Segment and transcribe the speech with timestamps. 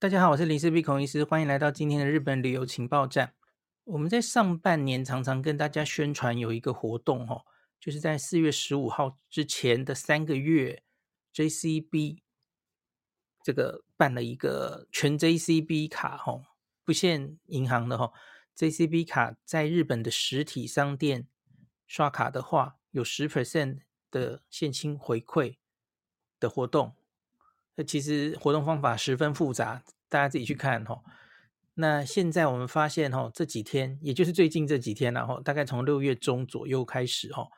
[0.00, 3.34] 大家好，我是林氏璧孔医师，欢迎来到今天的日本旅游情报站。
[3.84, 7.44] 我们在上半年常常跟大家宣传有一个活动，哈，
[7.78, 10.82] 就是在四月十五号之前的三个月
[11.34, 12.22] ，JCB
[13.44, 16.44] 这个办了一个全 JCB 卡，哈，
[16.82, 18.10] 不限银行的哈
[18.56, 21.28] ，JCB 卡在日本的实体商店
[21.86, 23.80] 刷卡的话，有十 percent
[24.10, 25.58] 的现金回馈
[26.38, 26.94] 的活动。
[27.82, 31.02] 其实活动方法十分复杂，大家自己去看哈。
[31.74, 37.48] 那现在我们发现哈，这几天也就是最近这几天，然后大概从六月中左右开始哈，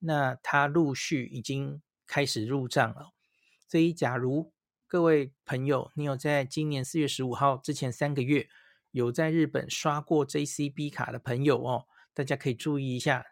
[0.00, 3.12] 那它陆续已经开始入账了。
[3.68, 4.52] 所以，假如
[4.86, 8.48] 各位朋友你有在今年四月十五号之前三个月
[8.90, 13.24] 有在日本刷过 JCB 卡的朋友哦，大家可以注意一下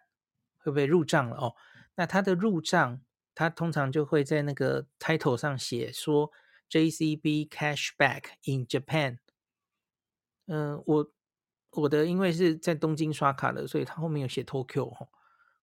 [0.59, 1.55] 会不会入账了哦。
[1.97, 3.01] 那它的入账。
[3.35, 6.31] 他通常就会在那个 title 上写说
[6.71, 9.19] JCB Cashback in Japan。
[10.47, 11.13] 嗯，我
[11.71, 15.09] 我的因为是在东京刷卡的，所以他后面有写 Tokyo 哈。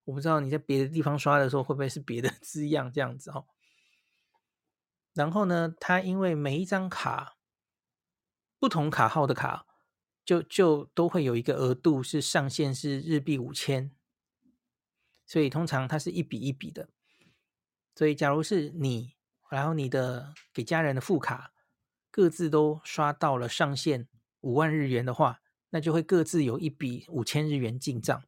[0.04, 3.46] 我不知道你在别的地方刷的时候会不会是别的 字样这样子哈。
[5.14, 7.36] 然后呢，他因为每一张卡
[8.58, 9.66] 不同卡号的卡，
[10.24, 13.94] 就就都会有一个额度是上限是日币五千，
[15.24, 16.88] 所以通常它是一笔一笔的。
[17.94, 19.16] 所以，假如是你，
[19.50, 21.52] 然后你的给家人的副卡
[22.10, 24.08] 各自都刷到了上限
[24.40, 28.24] 五万日元的话，那就会各自有一笔五千日元进账。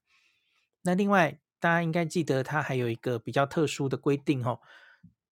[0.82, 4.60] 那另外，大家应该记得，它还有一个比较特殊的规定哦，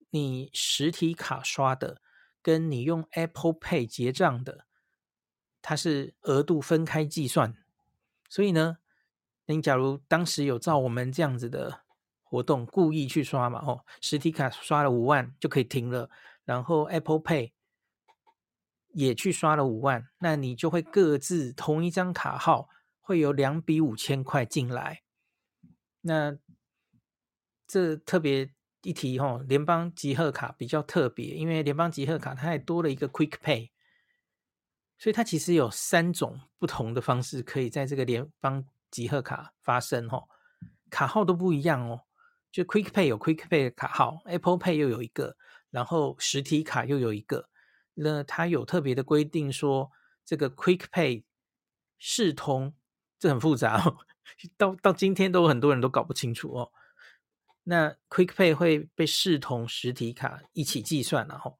[0.09, 2.01] 你实体卡刷的，
[2.41, 4.65] 跟你用 Apple Pay 结账的，
[5.61, 7.55] 它是额度分开计算。
[8.27, 8.79] 所以呢，
[9.45, 11.82] 你假如当时有照我们这样子的。
[12.33, 13.59] 活动故意去刷嘛？
[13.63, 16.09] 哦，实体卡刷了五万就可以停了，
[16.45, 17.51] 然后 Apple Pay
[18.91, 22.69] 也去刷了五万，那你就会各自同一张卡号
[23.01, 25.03] 会有两笔五千块进来。
[26.01, 26.35] 那
[27.67, 33.69] 这特别一提哦，联邦集贺卡比较特别，因为联邦集贺卡它还多了一个 Quick Pay，
[34.97, 40.27] 所以它其实有三种不同的方式可以在这个联邦集贺卡发生哦，
[40.89, 42.05] 卡号都不一样哦。
[42.53, 45.35] 就 Quick Pay 有 Quick Pay 的卡号，Apple Pay 又有一个，
[45.71, 47.49] 然后实体卡又有一个。
[47.95, 49.89] 那它有特别的规定说，
[50.23, 51.23] 这个 Quick Pay
[51.97, 52.75] 视同，
[53.17, 53.97] 这很复杂哦，
[54.55, 56.71] 到到今天都很多人都搞不清楚哦。
[57.63, 61.55] 那 Quick Pay 会被视同实体卡一起计算了哈。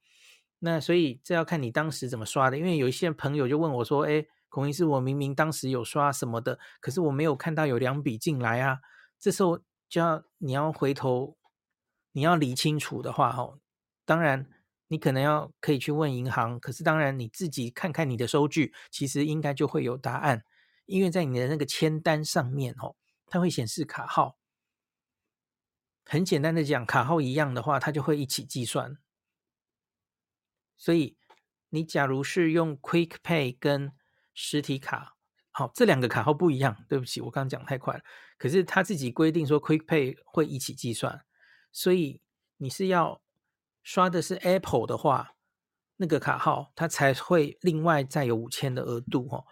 [0.59, 8.77] 那所以这要看你当时怎么刷的，因为有一些朋友就问我说：“哎，孔医师，我明明当时有刷什么的，可是我没有看到有两笔进来啊。”
[9.19, 9.59] 这时候。
[9.93, 11.37] 就要你要回头，
[12.13, 13.59] 你要理清楚的话，哦，
[14.05, 14.49] 当然
[14.87, 20.43] 你可能要可以去问银行，可是当然你自己看看你的收据，其实应该就会有答案，
[20.87, 22.95] 因为在你的那个签单上面，哦，
[23.27, 24.39] 它会显示卡号。
[26.05, 28.97] 很简单的讲，卡号一样的话，它就会一起计算。
[30.75, 31.19] 所以
[31.69, 33.91] 你假如是用 Quick Pay 跟
[34.33, 35.17] 实体卡。
[35.55, 38.01] 好，这两个卡号不一样，对不起，我刚刚讲太快了。
[38.39, 41.23] 可是他自己规定说，Quick Pay 会一起计算，
[41.71, 42.23] 所以
[42.57, 43.21] 你是要
[43.83, 45.35] 刷的是 Apple 的话，
[45.97, 49.45] 那个卡号它才会另外再有五千的额度哦。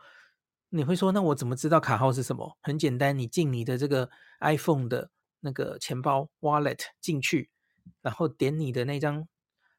[0.69, 2.57] 你会说，那我怎么知道卡号是什么？
[2.61, 4.09] 很简单，你进你的这个
[4.39, 5.11] iPhone 的
[5.41, 7.51] 那个钱包 Wallet 进去，
[8.01, 9.27] 然后点你的那张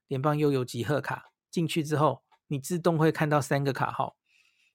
[0.07, 4.15] 联邦悠游集贺卡进去之后，你自动会看到三个卡号，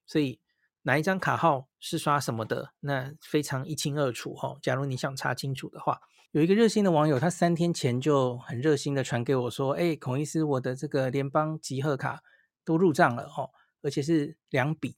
[0.06, 0.42] 所以。
[0.88, 2.72] 哪一张卡号是刷什么的？
[2.80, 4.56] 那非常一清二楚哈。
[4.62, 6.00] 假如你想查清楚的话，
[6.32, 12.24] 有一个热心的网友，他三天前就很热心的传给我说：“哎，孔医师，我的这个联邦集贺卡
[12.64, 13.50] 都入账了哦，
[13.82, 14.96] 而且是两笔。”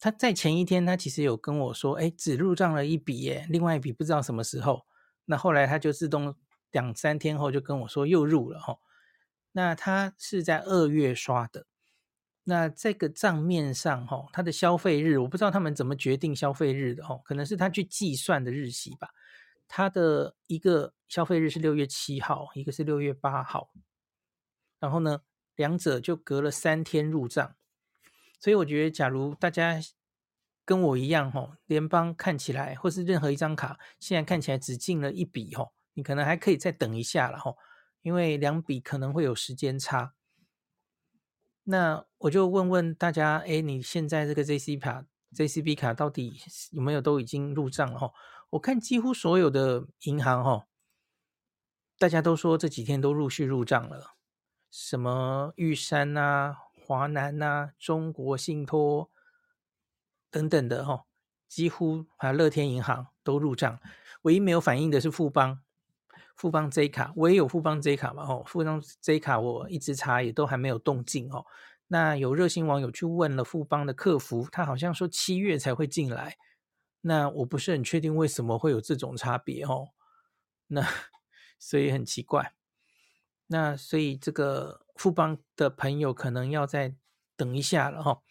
[0.00, 4.86] 他在前一天，他其实有跟我说：“哎，只入账了一笔耶，另外一笔不知道什么时候。”
[5.26, 6.34] 那后来他就自动
[6.72, 8.78] 两三天后就跟我说又入了哈。
[9.52, 11.66] 那他是在二月刷的。
[12.48, 19.08] 那这个账面上，哈，他的消费日，我不知道他们怎么决定消费日的，哈，可能是他去计算的日期吧。
[19.66, 23.72] 他的一个消费日是六月七号，一个是六月八号，
[24.78, 25.22] 然后呢，
[25.56, 27.56] 两者就隔了三天入账。
[28.38, 29.80] 所以我觉得，假如大家
[30.64, 37.52] 跟我一样，哈，联邦看起来，或是任何一张卡，现在看起来只进了一笔，哈，你可能还可以再等一下了，哈，
[38.02, 40.14] 因为两笔可能会有时间差。
[41.68, 45.04] 那我就问问大家，哎，你现在这个 JCB 卡、
[45.34, 46.40] JCB 卡到底
[46.70, 47.98] 有没有都已经入账了？
[47.98, 48.12] 哈，
[48.50, 50.66] 我看几乎所有的银行，哈，
[51.98, 54.14] 大家都说这几天都陆续入账了。
[54.70, 59.10] 什么玉山啊、华南啊、中国信托
[60.30, 61.06] 等等的哈，
[61.48, 63.80] 几乎还有乐天银行都入账，
[64.22, 65.60] 唯一没有反应的是富邦，
[66.36, 71.44] 富邦 J 卡我也有富邦 J 卡嘛，哦，富邦 J 卡我一直查也都还没有动静哦。
[71.88, 76.36] 那有热心网友去问了富邦的客服，他好像说七月才会进来。
[77.00, 79.90] 那我不是很确定为什么会有这种差别哦。
[80.66, 80.82] 那
[81.58, 82.52] 所以很奇怪。
[83.46, 86.96] 那所以这个富邦的朋友可能要再
[87.36, 88.22] 等一下了哈、哦。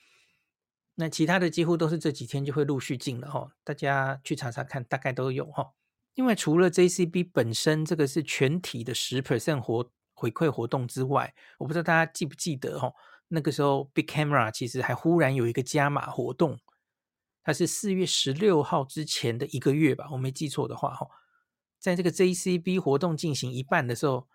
[0.96, 5.72] 那其他的几乎都是这几天就会陆续进了哈、哦，大家去查查看，大概都有哈、哦。
[6.16, 12.94] 因为除了 JCB 本身这个是全体的十 percent 活回馈活动之外，我不知道大家记不记得、哦。
[13.28, 16.60] 那个时候，Big Camera 其实还忽然有一个加码活动，
[17.44, 21.08] 它是四月十六号之前的一个月吧，我没记错的话，哈，
[21.80, 24.28] 在这个 JCB 活动进行一半的时候，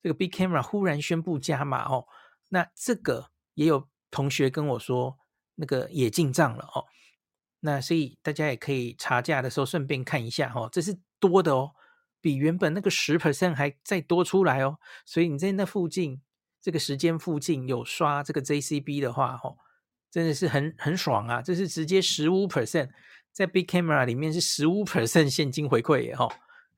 [0.00, 2.06] 这个 Big Camera 忽然宣布加码哦，
[2.48, 5.18] 那这个也有同学跟我说，
[5.56, 6.86] 那个也进账了哦，
[7.60, 11.72] 那所以大家也可以查价的时候顺便看一下哦，这是多的哦，
[12.20, 16.20] 比原本那个十 percent 还再多出来哦，所以你在那附近。
[16.62, 19.56] 这个时间附近有刷这个 JCB 的话，哦，
[20.10, 21.40] 真的是很很爽啊！
[21.40, 22.90] 这是直接十五 percent，
[23.30, 26.28] 在 Big Camera 里面是十五 percent 现金回馈耶，哈，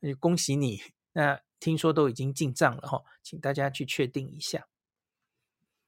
[0.01, 0.83] 那就恭喜你！
[1.15, 4.67] 那听说都已经进账了，哈，请大家去确定一下。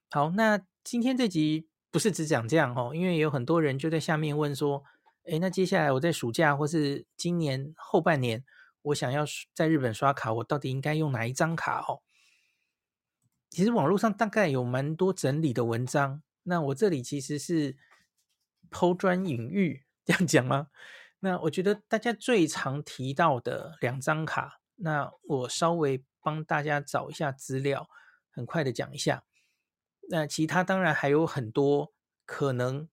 [0.08, 4.84] 好，那今天这集不是只讲这样，哦，因为有很多人就在下面问说，
[5.24, 8.44] 诶，那接下来我在暑假或是今年后半年，
[8.82, 11.80] 我想要在日本刷卡，我到底应该用哪一张卡？
[11.88, 12.02] 哦？
[13.50, 17.76] 其实网络上大概有蛮多整理的文章，那我这里其实是
[18.70, 20.68] 抛砖引玉，这样讲吗？
[21.18, 27.90] 那我觉得大家最常提到的两张卡，那我稍微帮大家找一下资料，
[28.30, 29.24] 很快的讲一下。
[30.10, 31.92] 那其他当然还有很多
[32.26, 32.88] 可能，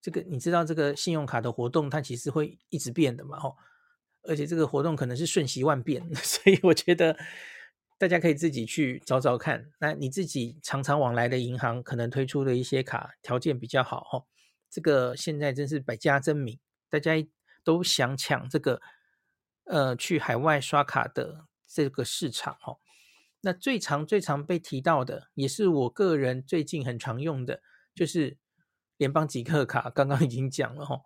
[0.00, 3.54] 这个你知道这个信用卡的活动它其实会一直变的嘛，哦，
[4.22, 7.16] 而且这个活动可能是瞬息万变， 所以我觉得。
[8.00, 14.24] 大家可以自己去找找看，那你自己常常往来的银行可能推出的一些卡条件比较好哈，
[14.70, 17.14] 这个现在真是百家争鸣，大家
[17.64, 18.80] 都想抢这个
[19.64, 22.76] 呃去海外刷卡的这个市场哈。
[23.40, 27.62] 那最常最常被提到的，也是我个人最近很常用的，
[27.94, 28.36] 就是
[28.96, 31.00] 联邦极客卡，刚刚已经讲了哈，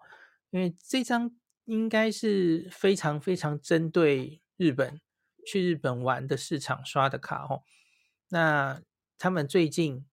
[0.50, 1.30] 因为这张
[1.64, 5.00] 应该是非常非常针对日本。
[5.44, 7.64] 去日本玩的市场刷的卡哦，
[8.28, 8.80] 那
[9.18, 10.06] 他们最近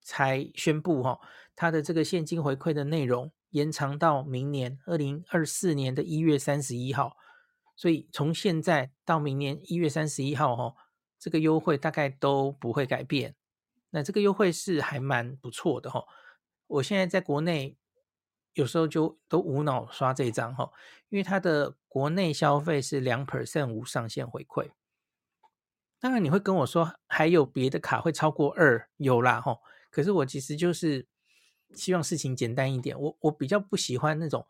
[0.00, 1.18] 才宣布哈，
[1.56, 7.16] 他的这个现金回馈的内容延长到明年二零二四年的一月三十一号，
[7.74, 10.76] 所以从现在到明年一月三十一号哈，
[11.24, 13.34] 这个优惠大概都不会改变。
[13.88, 16.04] 那这个优惠是还蛮不错的哈，
[16.66, 17.78] 我现在在国内。
[18.52, 20.70] 有时候就都无脑刷这张哈，
[21.08, 24.70] 因为它的国内消费是两 percent 无上限回馈。
[25.98, 29.58] 当然你会跟我说还有别的卡会超过二，有啦哈。
[29.90, 31.08] 可是我其实就是
[31.74, 34.46] 希望事情简单一点，我我比较不喜欢那种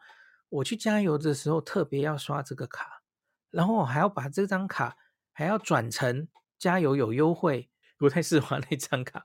[0.51, 3.01] 我去加油的时候特别要刷这个卡，
[3.49, 4.99] 然后我还要把这张卡
[5.33, 6.29] 还要转成
[6.65, 7.69] 加油有优惠，
[7.99, 9.25] 不太适合 那张卡。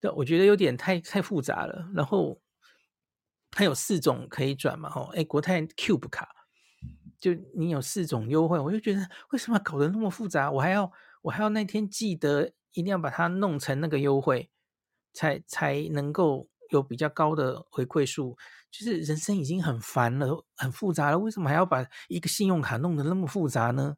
[0.00, 2.40] 但，我觉得有点太太复杂了，然后。
[3.56, 4.90] 它有四种可以转嘛？
[4.90, 6.28] 吼，哎，国泰 Cube 卡，
[7.20, 10.50] 就你有四种优惠，我就觉得为什么搞得那么复杂？
[10.50, 10.90] 我还要
[11.22, 14.50] 我还要那天记得一定要把它弄成那个优惠，
[15.12, 18.36] 才才能够有比较高的回馈数。
[18.72, 23.94] 就是人生已经很烦了，很复杂了，为什么还要把一个信用卡弄得那么复杂呢？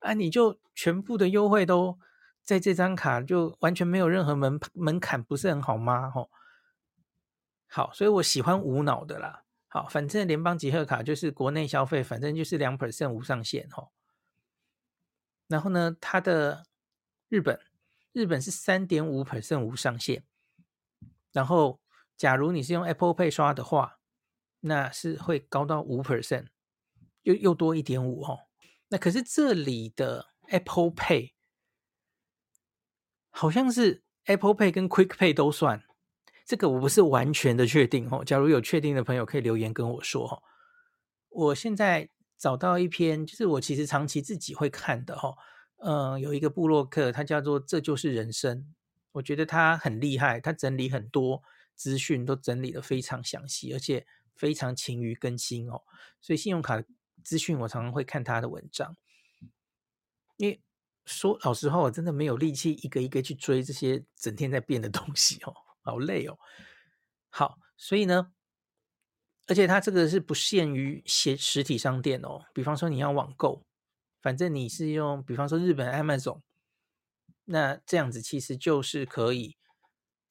[0.00, 1.98] 啊，你就全部的优惠都
[2.42, 6.10] 在这张卡，就完全没有任何门门槛，不是很好吗？
[6.10, 6.30] 吼。
[7.66, 9.44] 好，所以我喜欢无脑的啦。
[9.66, 13.90] 好，反正联邦集客卡就是国内消费，反正就是两 percent 无上限哦。
[15.46, 16.64] 然后呢，它的
[17.28, 17.60] 日本
[18.12, 20.24] 日本是三点五 percent 无上限。
[21.32, 21.80] 然后，
[22.16, 23.98] 假如你是用 Apple Pay 刷的话，
[24.60, 26.46] 那是会高到五 percent，
[27.22, 28.47] 又又多一点五哈。
[28.88, 31.32] 那可是这里的 Apple Pay
[33.30, 35.84] 好像是 Apple Pay 跟 Quick Pay 都算。
[36.44, 40.42] 这个我不是完全的确定哦，假如有确定的朋友可以留言跟我说哦。
[41.28, 45.34] 我现在找到一篇，就是我其实长期自己会看的哈，
[45.76, 48.74] 嗯，有一个部落客，他叫做这就是人生，
[49.12, 51.42] 我觉得他很厉害，他整理很多
[51.76, 55.82] 资讯都整理的非常详细，而且非常勤于更新哦，
[56.22, 56.82] 所以信用卡
[57.28, 58.96] 资讯我常常会看他的文章，
[60.38, 60.62] 因为
[61.04, 66.38] 说老实话，我真的没有力气一个一个去追这些整天在变的东西哦，好累哦。
[67.28, 68.32] 好，所以呢，
[69.46, 73.62] 而且它这个是不限于实实体商店哦，比方说你要网购，
[74.22, 76.40] 反正你是用，比方说日本 Amazon，
[77.44, 79.58] 那这样子其实就是可以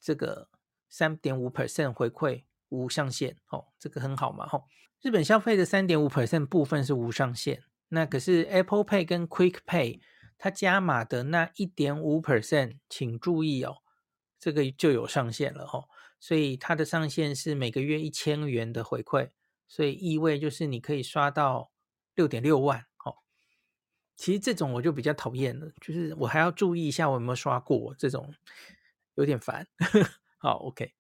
[0.01, 0.49] 这个
[0.89, 4.63] 三点五 percent 回馈无上限哦，这个很好嘛吼、哦。
[5.01, 9.99] 日本消费的三点五 percent 部分是无上限，那可是 Apple Pay 跟 Quick Pay。
[10.39, 13.77] 它加码的那一点五 percent，请注意哦，
[14.37, 15.89] 这个就有上限了哦。
[16.19, 19.31] 所以它的上限是每个月一千元的回馈，
[19.67, 21.71] 所以意味就是你可以刷到
[22.13, 23.15] 六点六万哦。
[24.15, 28.31] 其实这种我就比较讨厌了，就是我还要注意一下我有没有刷过，这种
[29.15, 29.67] 有点烦。
[30.37, 30.93] 好，OK，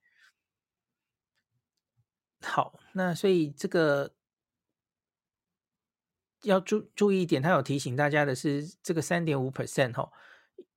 [2.41, 4.13] 好，那所以这个。
[6.43, 10.09] 要注注意一点，他有提醒大家的是，这个三点五 percent 哈，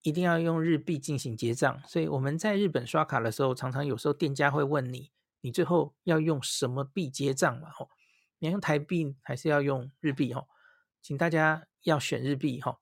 [0.01, 1.83] 一定要用日币进行结账。
[1.87, 5.13] 所以我们在日本刷卡的时候，常常有时候店家会问你，
[5.43, 7.69] 你最后要用什么币结账嘛？
[7.79, 7.89] 哦，
[8.39, 10.33] 你要用台币还是要用日币？
[10.33, 10.49] 哦，
[11.03, 12.79] 请大家要选日币哈。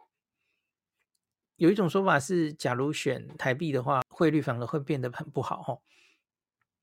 [1.57, 5.79] 有一种说法是，假如选台币的话，汇率反而会变得很不好哈，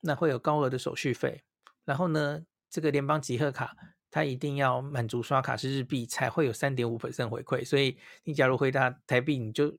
[0.01, 1.45] 那会有高额的手续费。
[1.85, 3.75] 然后呢，这个联邦集贺卡。
[4.11, 9.77] 它一定要满足刷卡是日币才会有三点五百分回馈，所以你假如回答台币，你就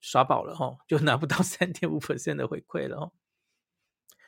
[0.00, 3.12] 刷宝了吼，就拿不到三点五百分的回馈了哦。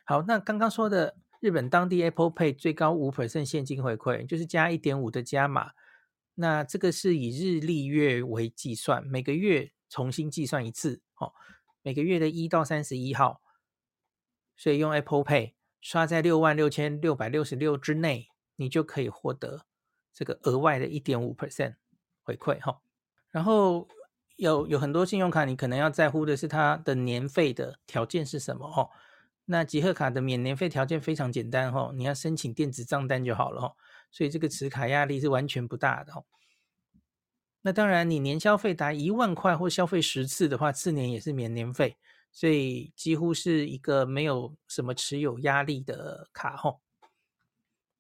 [0.05, 5.71] 好，那刚刚说的日本当地 Apple Pay 最高五百分现金回馈，就是加一点五的加码。
[6.35, 11.33] 那这个是以日历月为计算，每个月重新计算一次哦，
[11.83, 13.41] 每个月的一到三十一号，
[14.57, 15.53] 所以用 Apple Pay
[15.85, 18.31] 刷在六万六千六百六十六之内。
[18.57, 19.67] 你就可以获得
[20.13, 21.75] 这个额外的一点五 percent
[22.23, 22.81] 回馈哈，
[23.33, 23.89] 然后
[24.37, 28.91] 有有很多信用卡，你可能要在乎的是它的年费的条件是什么哦。
[29.47, 33.75] 那集贺卡的免年费条件非常简单哈，你要申请电子账单就好了哈，
[34.13, 36.23] 所以这个持卡压力是完全不大的哈。
[37.63, 41.97] 那当然，你年消费达一万块或消费十次的话，次年也是免年费，
[42.35, 46.77] 所以几乎是一个没有什么持有压力的卡哈。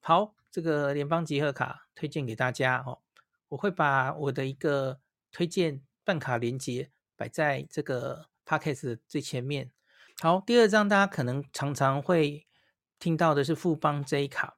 [0.01, 0.35] 好。
[0.55, 3.01] 这个联邦集合卡推荐给大家哦，
[3.49, 5.01] 我会把我的一个
[5.33, 9.73] 推荐办卡链接摆在这个 podcast 最前面。
[10.21, 12.47] 好，第二张大家可能常常会
[13.01, 14.57] 听到的是富邦 J 卡，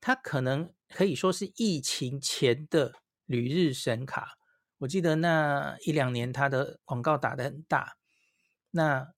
[0.00, 2.92] 它可能可以说是疫情前的
[3.26, 4.38] 旅日神卡。
[4.78, 7.96] 我记得那一两年它的广告打得很大，
[8.74, 9.14] 那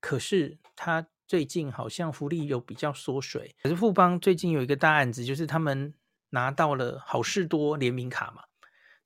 [0.00, 1.08] 可是他。
[1.28, 5.92] 最近好像福利有比较缩水，可是富邦最近有一个大案子，就是他们
[6.30, 8.44] 拿到了好事多联名卡嘛。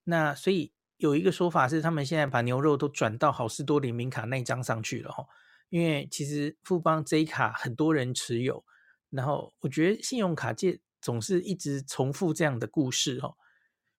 [0.05, 5.25] 那所以有一个说法是，他们现在把牛肉都转到好事多联名卡那张上去了哈。
[5.71, 8.67] 因为其实富邦 J 卡很多人持有，
[9.09, 13.33] 然后我觉得信用卡界总是一直重复这样的故事哈。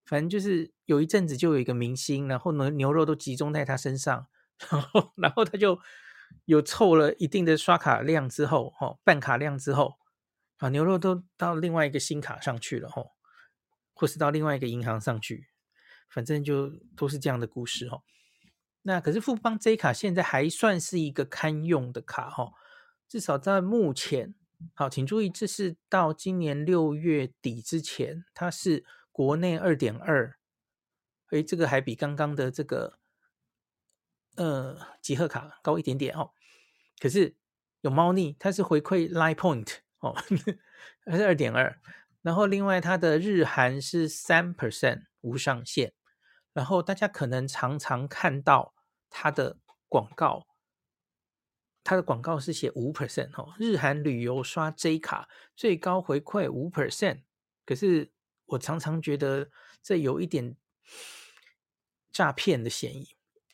[0.06, 4.28] 反正就是有一阵子就有一个明星，然后呢牛肉都集中在他身上，
[4.70, 5.80] 然后然后他就。
[6.46, 9.96] 有凑了一定的刷卡量之后，哦，办卡量之后，
[10.60, 13.04] 啊，牛肉都到另外一个新卡上去了，哈，
[13.94, 15.50] 或是到另外一个银行上去，
[16.10, 18.04] 反正就都是这样的故事，哦。
[18.84, 22.54] 那可是富邦 J 卡现在还算是一个堪用的卡，哈，
[23.10, 24.34] 至少在目前，
[24.74, 30.38] 好，请注意，这是到今年六月底之前，它是国内二点二，
[31.32, 33.01] 诶，这个还比刚刚的这个。
[34.36, 36.32] 呃，集贺卡高一点点哦，
[37.00, 37.36] 可是
[37.82, 40.16] 有猫腻，它是回馈 Line Point 哦，
[41.06, 41.80] 它是二点二，
[42.22, 45.94] 然后另外它的日韩是三 percent 无上限，
[46.54, 48.74] 然后大家可能常常看到
[49.10, 49.58] 它的
[49.90, 50.48] 广告，
[51.84, 57.24] 它的广告是写五 percent 哦，日韩旅游刷 J 卡最高回馈五 percent，
[57.66, 58.12] 可是
[58.46, 59.50] 我常常觉得
[59.84, 60.56] 这有一点
[62.12, 63.10] 诈骗的嫌疑。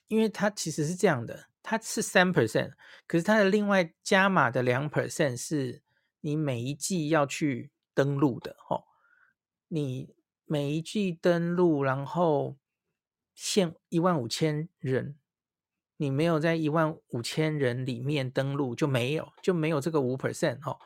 [0.07, 2.73] 因为它其实是这样的，它是三 percent，
[3.05, 5.81] 可是它的另外加码的两 percent 是
[6.21, 8.85] 你每一季要去登录的哦。
[9.67, 12.57] 你每一季登录，然后
[13.35, 15.17] 限一万五千人，
[15.97, 20.79] 你没有在一万五千人里面登录就没有，就没有这个五 percent 哦。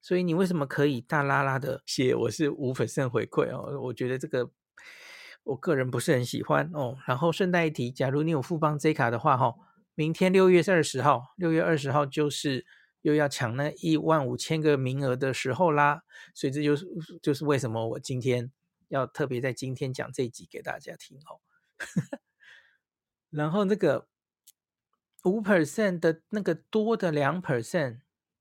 [0.00, 3.80] 所以你为什么可以大拉拉的写我是五 percent 回馈哦？
[3.80, 4.50] 我觉得这个。
[5.48, 6.96] 我个人不是很喜欢哦。
[7.06, 9.54] 然后顺带一提，假如你有富邦 J 卡的话，哈，
[9.94, 12.66] 明天六月二十号，六月二十号就是
[13.02, 16.02] 又要抢那一万五千个名额的时候啦。
[16.34, 16.86] 所以这就是
[17.22, 18.52] 就是为什么我今天
[18.88, 21.40] 要特别在今天讲这集给大家听哦。
[23.30, 24.08] 然后那个
[25.24, 28.00] 五 percent 的那个多的两 percent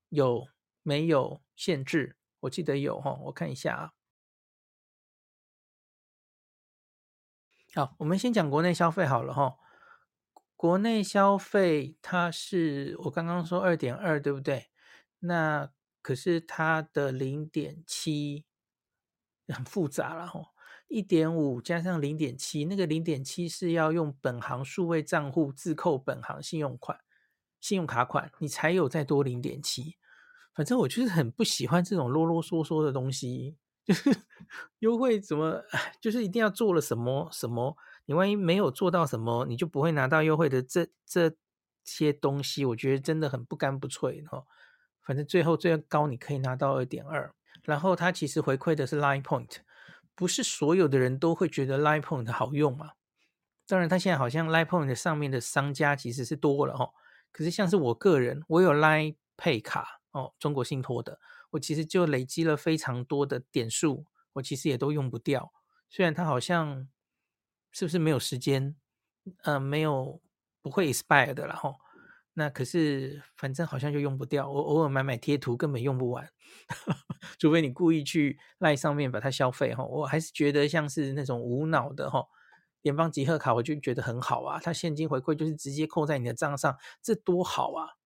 [0.09, 0.47] 有
[0.83, 2.15] 没有限制？
[2.41, 3.96] 我记得有哈，我看一下啊。
[7.77, 9.55] 好，我们先讲国内消费好了哈。
[10.55, 14.71] 国内消费它是我刚刚说二点二，对不对？
[15.19, 15.69] 那
[16.01, 18.45] 可是它的零点七
[19.47, 20.41] 很复杂了哈。
[20.87, 26.97] 一点五加上零点七，那个零点七是要用本行数位账户自扣本行信用款、
[27.61, 29.97] 信用卡款，你才有再多零点七。
[30.55, 33.55] 反正我就是很不喜欢这种啰啰嗦嗦的东西，
[33.87, 34.15] 就是
[34.79, 35.63] 优惠怎么，
[36.01, 41.33] 就是一定要做了什么什么，你万一没有做到什么，你就不会拿到优惠的这这
[41.85, 44.43] 些东西，我觉得真的很不干不脆哈。
[45.01, 49.59] 反正最后最高你可以拿到二点二，然后它其实回馈的是 Line Point。
[50.13, 52.93] 不是所有的人都会觉得 Line Point 好用嘛？
[53.67, 56.91] 当然，他现在好像 Line Point 上面的商家其实是多了哦。
[57.31, 61.19] 可是像是我个人，我有 Line Pay 卡哦，中国信托的，
[61.51, 65.51] 我其实就累积了非常多的点数，我其实也都用不掉。
[65.89, 66.87] 虽然它好像
[67.71, 68.75] 是不是没有时间，
[69.43, 70.21] 呃，没有
[70.61, 71.75] 不会 expire 的啦吼。
[72.33, 74.47] 那可是，反正好像就用不掉。
[74.47, 76.29] 我偶尔买买贴图，根本用不完，
[77.39, 79.83] 除非你故意去赖上面把它消费哈。
[79.83, 82.23] 我还是觉得像是那种无脑的哈，
[82.83, 84.59] 联邦集贺卡，我就觉得很好啊。
[84.61, 87.96] 它现金回馈就是直接扣在你的账上，这多好啊！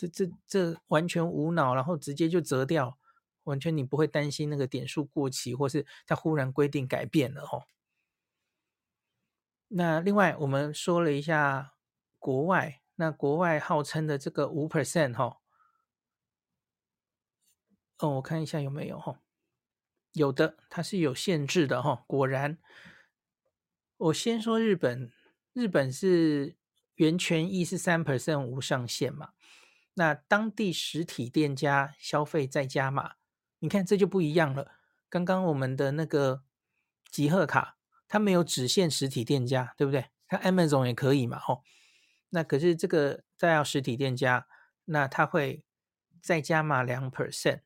[0.00, 2.98] 这这这完全无脑，然后直接就折掉，
[3.44, 7.64] 完全你不会担心那个点数过期，或是它忽然规定改变了哦。
[9.68, 11.74] 那另外我们说了一下
[12.18, 12.78] 国外。
[12.96, 15.38] 那国外号称的这个五 percent 哈，
[17.96, 19.22] 哦，我看一下有没有哈，
[20.12, 22.04] 有的，它是有限制的哈。
[22.06, 22.58] 果然，
[23.96, 25.10] 我先说日本，
[25.54, 26.58] 日本是
[26.96, 29.32] 原权益是三 percent 无上限嘛，
[29.94, 33.14] 那当地实体店家消费再加码，
[33.58, 34.72] 你看这就不一样了。
[35.08, 36.42] 刚刚我们的那个
[37.10, 37.76] 集贺卡，
[38.08, 40.06] 它没有只限实体店家，对不对？
[40.26, 41.64] 它 Amazon 也可以嘛，吼。
[42.30, 44.46] 那可是这个再要实体店家，
[44.84, 45.64] 那他会
[46.22, 47.62] 再加码两 percent，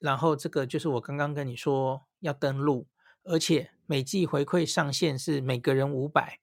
[0.00, 2.88] 然后这个就是我刚刚跟你说要登录，
[3.22, 6.40] 而且每季回馈上限是每个人五百，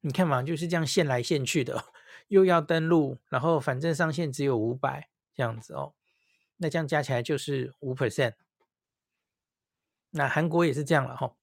[0.00, 1.84] 你看嘛，就是这样限来限去的，
[2.28, 5.94] 又要登录，然后反正上限只有五百这样子哦，
[6.56, 8.34] 那这样加起来就是五 percent。
[10.10, 11.36] 那韩国也是这样了哈，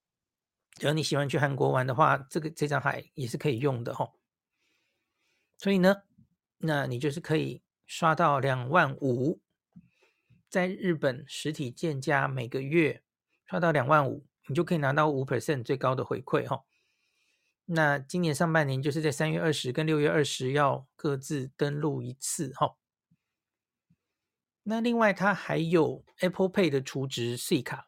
[0.74, 4.12] 只要你喜欢去韩国玩的话，这个这张海也是可以用的哈。
[5.60, 6.04] 所以呢，
[6.58, 9.40] 那你就是可以刷到两万五，
[10.50, 13.04] 在日本实体店家每个月
[13.46, 16.64] 刷到两万五，你就可以拿到五 percent 最高的回馈哈。
[17.66, 22.76] 那今年上半年就是在三月二十跟六月二十要各自登录一次哈。
[24.64, 27.88] 那另外它还有 Apple Pay 的储值 C 卡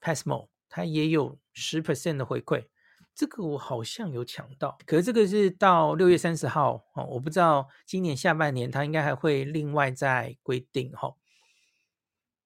[0.00, 2.66] Pasmo，它也有十 percent 的回馈。
[3.14, 11.16] 这个我好像有抢到，可是这个是到六月三十号哦，我不知道今年下半年它应该还会另外再规定哈。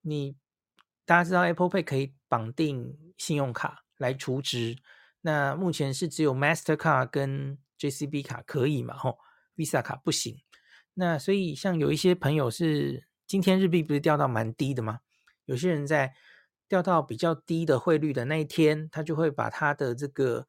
[0.02, 0.36] 你
[1.04, 4.78] 大家知道 Apple Pay 可以绑定信用卡来储值，
[5.22, 8.96] 那目前是只有 Mastercard 跟 JCB 卡可以嘛？
[8.96, 9.18] 吼
[9.56, 10.40] ，Visa 卡不行。
[10.94, 15.00] 那所以像有一些朋友是今天日币不是掉到蛮低的吗？
[15.44, 16.14] 有些人在
[16.68, 20.46] 掉到比较低的汇率的那一天，他就会把他的这个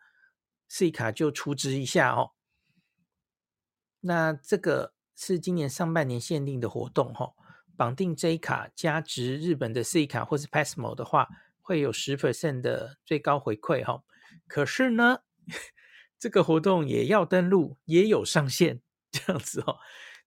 [0.67, 2.31] C 卡就储值一下哦，
[4.01, 7.33] 那这个是今年上半年限定的活动哈、
[7.75, 11.27] 绑定 J 卡加值日本的 C 卡或是 Pasmo 的话，
[11.61, 14.03] 会有十 percent 的最高回馈哈、
[14.51, 15.19] 可是呢，
[16.19, 19.77] 这个活动也要登录，也有上限 这样子哦。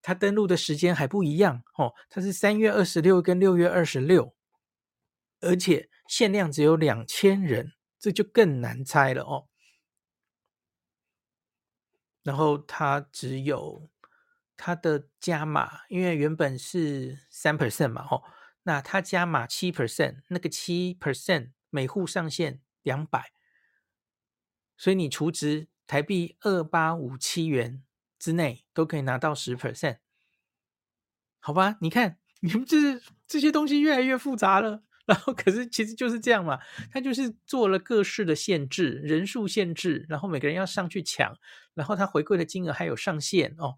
[0.01, 4.35] 它登录的时间还不一样哦，它是三月二十六跟六月二十六，
[5.41, 9.49] 而且限量只有两千人，这就更难猜了哦。
[12.23, 13.91] 然后它只有
[14.57, 18.25] 它的加码，因为原本是三 percent 嘛，吼，
[18.63, 23.33] 那它加码七 percent，那个七 percent 每户上限两百，
[24.77, 27.83] 所以你储值台币二八五七元
[28.19, 29.99] 之内都可以拿到十 percent，
[31.41, 31.77] 好吧？
[31.81, 34.83] 你看你们这这些东西越来越复杂了。
[35.07, 36.59] 然后，可是其实就是这样嘛，
[36.91, 41.37] 他就是做了各式的限制，人数限制，然后每个人要上去抢，
[41.75, 43.77] 然后他回馈的金额还有上限哦。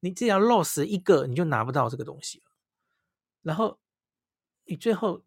[0.00, 2.44] 你只要 loss 一个，你就拿不到这个东西了。
[3.40, 3.80] 然后
[4.66, 5.24] 你最后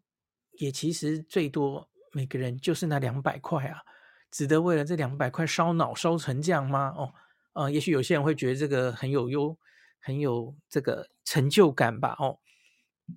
[0.52, 3.82] 也其实最多每个人就是那两百块啊，
[4.30, 6.92] 值得为了这两百块烧脑烧成这样吗？
[6.96, 7.12] 哦，
[7.52, 9.58] 啊、也许有些人会觉得这个很有优，
[10.00, 12.38] 很有这个成就感吧，哦。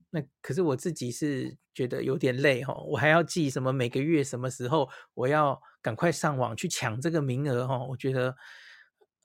[0.10, 8.36] 那可是我自己是觉得有点累、哦，我还要记什么每个月什么时候我要赶快上网去抢这个名额、哦，我觉得，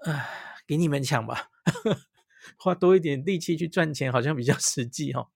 [0.04, 0.28] 唉，
[0.66, 1.48] 给你们抢吧，
[2.58, 5.28] 花多一点力气去赚钱好像比较实际、哦。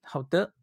[0.00, 0.54] 好的，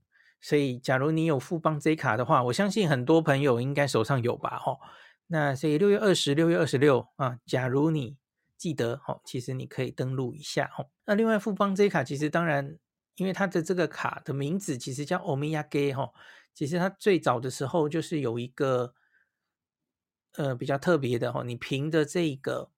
[0.42, 4.80] 所以假如你有富邦 J 卡的话，我相信很多朋友应该手上有吧哈、哦。
[5.28, 8.18] 那所以六月二十六月二十六啊，假如你
[8.58, 10.88] 记得哈、哦，其实你可以登录一下哈、哦。
[11.06, 12.78] 那另外富邦 J 卡其实当然。
[13.16, 16.12] 因为它的这个卡的名字其实叫欧米亚给哈，
[16.56, 18.96] 其实它最早的时候就是有一个
[20.38, 22.72] 呃比较特别的哈，你凭着这个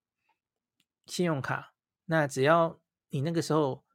[1.06, 1.74] 信用卡，
[2.06, 3.86] 那只要你那个时候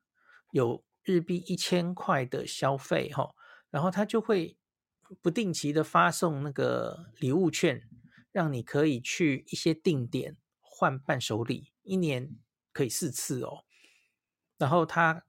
[0.53, 3.35] 有日币一千块的消费哈，
[3.71, 4.57] 然后他就会
[5.23, 7.89] 不定期的发送那个礼物券，
[8.33, 12.37] 让你可以去一些定点换伴手礼，一年
[12.73, 13.65] 可以四次哦，
[14.57, 15.25] 然后他。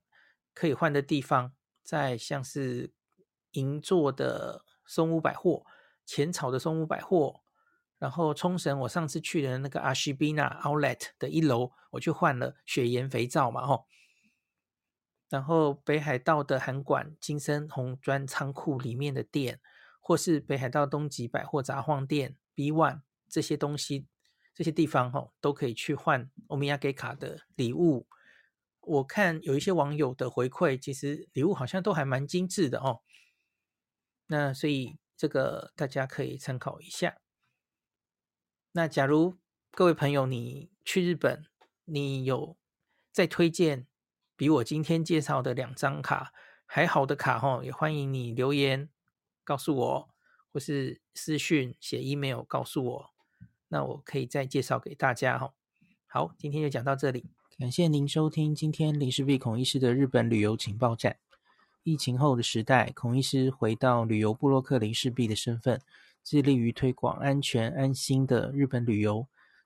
[0.52, 2.92] 可以换的地方，在像是
[3.52, 5.66] 银座的松屋百货、
[6.06, 7.44] 浅草的松屋百货，
[7.98, 13.86] 然后冲绳我上次去的那个阿西比纳 Outlet 的一楼，我去换了雪盐肥皂嘛，吼。
[15.30, 19.62] 然后北海道的函馆金森红砖仓库里面的店，
[20.02, 24.08] 或是北海道东急百货杂货店 B One 这些东西，
[24.56, 28.08] 这些地方吼都可以去换欧米亚给卡的礼物。
[28.82, 33.02] 我看有一些网友的回馈，其实礼物好像都还蛮精致的哦。
[34.28, 37.18] 那所以这个大家可以参考一下。
[38.72, 39.38] 那假如
[39.72, 41.46] 各位朋友你去日本，
[41.86, 42.58] 你有
[43.12, 43.86] 再推荐
[44.40, 46.32] 比我今天介绍的两张卡
[46.66, 48.88] 还好的卡哦，也欢迎你留言
[49.44, 50.10] 告诉我，
[50.54, 53.10] 或是私讯写 email 告诉我，
[53.68, 55.54] 那我可以再介绍给大家哈。
[56.08, 57.26] 好，今天就讲到这里。
[57.58, 61.18] 感谢您收听今天林氏璧孔医师的日本旅游情报站。
[61.84, 65.82] 疫情后的时代，孔医师回到旅游部落客林氏璧的身份，
[66.24, 69.28] 致力于推广安全安心的日本旅游，